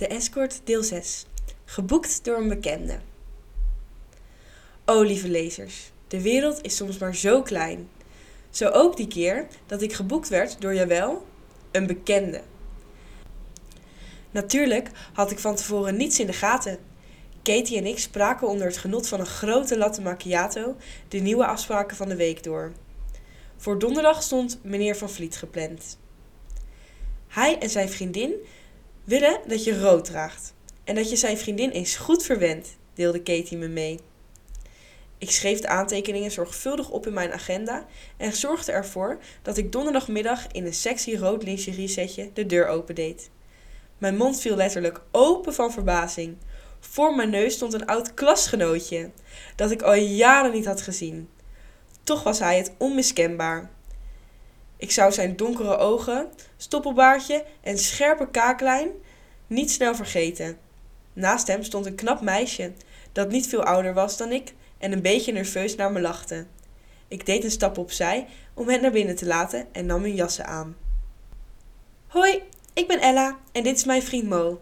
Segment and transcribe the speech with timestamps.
[0.00, 1.26] De Escort, deel 6.
[1.64, 2.98] Geboekt door een bekende.
[4.84, 7.88] O lieve lezers, de wereld is soms maar zo klein.
[8.50, 11.26] Zo ook die keer dat ik geboekt werd door jawel,
[11.70, 12.42] een bekende.
[14.30, 16.78] Natuurlijk had ik van tevoren niets in de gaten.
[17.42, 20.76] Katie en ik spraken onder het genot van een grote latte macchiato
[21.08, 22.72] de nieuwe afspraken van de week door.
[23.56, 25.98] Voor donderdag stond meneer Van Vliet gepland.
[27.28, 28.34] Hij en zijn vriendin
[29.10, 33.56] willen dat je rood draagt en dat je zijn vriendin eens goed verwendt, deelde Katie
[33.56, 34.00] me mee.
[35.18, 40.46] Ik schreef de aantekeningen zorgvuldig op in mijn agenda en zorgde ervoor dat ik donderdagmiddag
[40.52, 43.30] in een sexy rood lingerie setje de deur opendeed.
[43.98, 46.36] Mijn mond viel letterlijk open van verbazing.
[46.80, 49.10] Voor mijn neus stond een oud klasgenootje
[49.56, 51.28] dat ik al jaren niet had gezien.
[52.04, 53.70] Toch was hij het onmiskenbaar.
[54.80, 58.88] Ik zou zijn donkere ogen, stoppelbaardje en scherpe kaaklijn
[59.46, 60.58] niet snel vergeten.
[61.12, 62.72] Naast hem stond een knap meisje
[63.12, 66.46] dat niet veel ouder was dan ik en een beetje nerveus naar me lachte.
[67.08, 70.46] Ik deed een stap opzij om hen naar binnen te laten en nam hun jassen
[70.46, 70.76] aan.
[72.06, 74.60] Hoi, ik ben Ella en dit is mijn vriend Mo.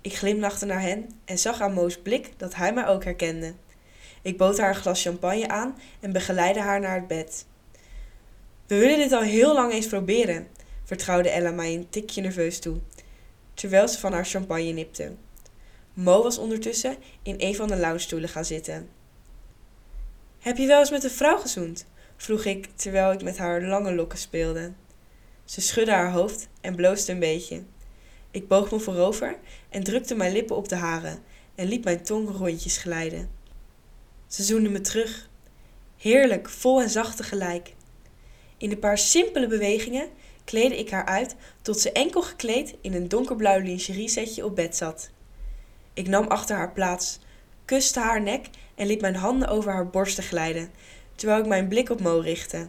[0.00, 3.54] Ik glimlachte naar hen en zag aan Mo's blik dat hij mij ook herkende.
[4.22, 7.46] Ik bood haar een glas champagne aan en begeleidde haar naar het bed.
[8.72, 10.48] We willen dit al heel lang eens proberen,
[10.84, 12.76] vertrouwde Ella mij een tikje nerveus toe,
[13.54, 15.14] terwijl ze van haar champagne nipte.
[15.94, 18.88] Mo was ondertussen in een van de loungestoelen gaan zitten.
[20.38, 21.86] Heb je wel eens met een vrouw gezoend?
[22.16, 24.72] vroeg ik terwijl ik met haar lange lokken speelde.
[25.44, 27.62] Ze schudde haar hoofd en bloosde een beetje.
[28.30, 31.22] Ik boog me voorover en drukte mijn lippen op de haren
[31.54, 33.30] en liet mijn tong rondjes glijden.
[34.26, 35.28] Ze zoende me terug.
[35.96, 37.72] Heerlijk, vol en zacht tegelijk.
[38.62, 40.08] In een paar simpele bewegingen
[40.44, 45.10] kleedde ik haar uit tot ze enkel gekleed in een donkerblauw lingeriesetje op bed zat.
[45.94, 47.18] Ik nam achter haar plaats,
[47.64, 50.70] kuste haar nek en liet mijn handen over haar borsten glijden,
[51.14, 52.66] terwijl ik mijn blik op Mo richtte.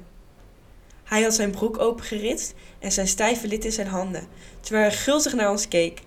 [1.03, 4.27] Hij had zijn broek opengeritst en zijn stijve lid in zijn handen,
[4.59, 6.01] terwijl hij gulzig naar ons keek.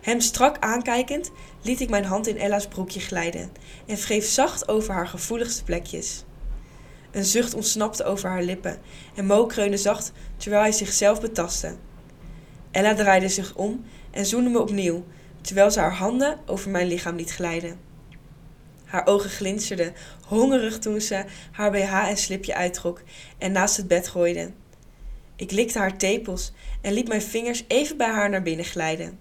[0.00, 3.52] Hem strak aankijkend liet ik mijn hand in Ella's broekje glijden
[3.86, 6.24] en wreef zacht over haar gevoeligste plekjes.
[7.12, 8.78] Een zucht ontsnapte over haar lippen
[9.14, 11.76] en Mo kreunde zacht terwijl hij zichzelf betastte.
[12.70, 15.04] Ella draaide zich om en zoende me opnieuw,
[15.40, 17.78] terwijl ze haar handen over mijn lichaam liet glijden.
[18.84, 19.94] Haar ogen glinsterden,
[20.26, 23.02] hongerig toen ze haar BH en slipje uittrok
[23.38, 24.50] en naast het bed gooide.
[25.36, 29.18] Ik likte haar tepels en liet mijn vingers even bij haar naar binnen glijden.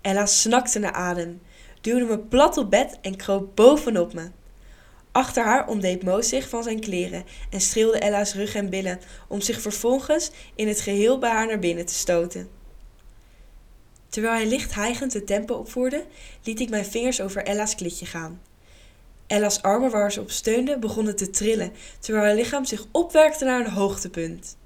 [0.00, 1.40] Ella snakte naar adem,
[1.80, 4.30] duwde me plat op bed en kroop bovenop me.
[5.14, 9.40] Achter haar ontdeed Mo zich van zijn kleren en streelde Ella's rug en billen om
[9.40, 12.48] zich vervolgens in het geheel bij haar naar binnen te stoten.
[14.08, 16.04] Terwijl hij licht hijgend de tempo opvoerde,
[16.42, 18.40] liet ik mijn vingers over Ella's klitje gaan.
[19.26, 23.60] Ella's armen waar ze op steunde begonnen te trillen, terwijl haar lichaam zich opwerkte naar
[23.60, 24.56] een hoogtepunt.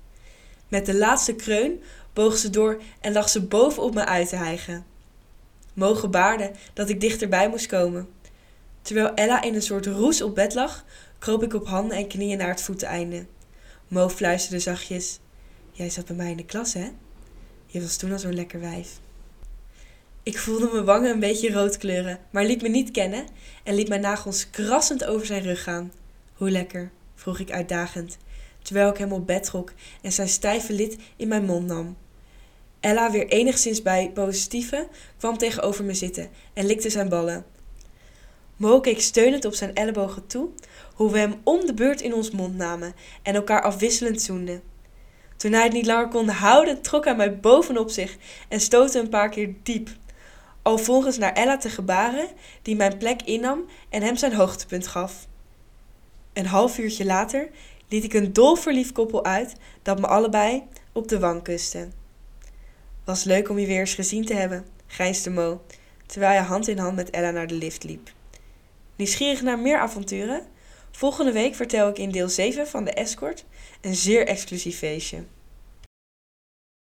[0.69, 1.83] Met de laatste kreun
[2.13, 4.87] boog ze door en lag ze bovenop me uit te hijgen.
[5.75, 8.09] Mogen baarde dat ik dichterbij moest komen.
[8.89, 10.85] Terwijl Ella in een soort roes op bed lag,
[11.19, 13.27] kroop ik op handen en knieën naar het voeteneinde.
[13.89, 15.19] Mo fluisterde zachtjes:
[15.73, 16.91] Jij zat bij mij in de klas, hè?
[17.67, 19.01] Je was toen al zo'n lekker wijf.
[20.23, 23.27] Ik voelde mijn wangen een beetje rood kleuren, maar liet me niet kennen
[23.65, 25.93] en liet mijn nagels krassend over zijn rug gaan.
[26.33, 26.91] Hoe lekker?
[27.15, 28.17] vroeg ik uitdagend,
[28.63, 29.73] terwijl ik hem op bed trok
[30.03, 31.97] en zijn stijve lid in mijn mond nam.
[32.81, 34.89] Ella, weer enigszins bij positieve,
[35.19, 37.57] kwam tegenover me zitten en likte zijn ballen.
[38.59, 40.49] Mo keek steunend op zijn ellebogen toe,
[40.95, 44.63] hoe we hem om de beurt in ons mond namen en elkaar afwisselend zoenden.
[45.37, 48.17] Toen hij het niet langer kon houden, trok hij mij bovenop zich
[48.49, 49.89] en stootte een paar keer diep.
[50.63, 52.29] Alvolgens naar Ella te gebaren,
[52.63, 55.27] die mijn plek innam en hem zijn hoogtepunt gaf.
[56.33, 57.49] Een half uurtje later
[57.89, 61.89] liet ik een dolverliefd koppel uit dat me allebei op de wang kuste.
[63.05, 65.63] Was leuk om je weer eens gezien te hebben, grijnsde Mo,
[66.07, 68.17] terwijl hij hand in hand met Ella naar de lift liep.
[68.99, 70.47] Nieuwsgierig naar meer avonturen?
[70.91, 73.45] Volgende week vertel ik in deel 7 van de Escort
[73.81, 75.25] een zeer exclusief feestje.